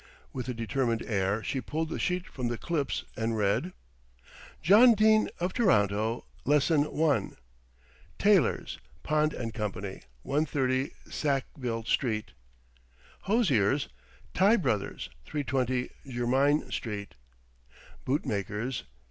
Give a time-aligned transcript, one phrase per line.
[0.33, 3.71] With a determined air she pulled the sheet from the clips and read:
[4.63, 6.25] "JOHN DENE OF TORONTO.
[6.43, 7.37] Lesson 1.
[8.17, 8.79] Tailors...
[9.03, 12.31] Pond and Co., 130 Sackville Street.
[13.25, 13.89] Hosiers...
[14.33, 17.13] Tye Brothers, 320 Jermyn Street.
[18.03, 18.85] Bootmakers